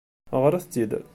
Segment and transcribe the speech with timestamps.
[0.43, 0.91] Ɣṛet-tt-id.